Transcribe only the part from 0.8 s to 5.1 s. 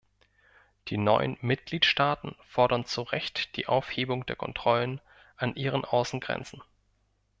Die neuen Mitgliedstaaten fordern zu Recht die Aufhebung der Kontrollen